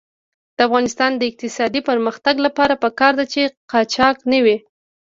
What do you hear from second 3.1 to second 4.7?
ده چې قاچاق نه وي.